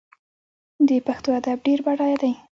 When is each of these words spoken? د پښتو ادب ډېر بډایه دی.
د 0.87 0.89
پښتو 1.07 1.29
ادب 1.39 1.57
ډېر 1.67 1.79
بډایه 1.85 2.17
دی. 2.21 2.31